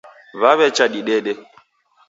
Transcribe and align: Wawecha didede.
Wawecha 0.41 0.85
didede. 0.93 1.33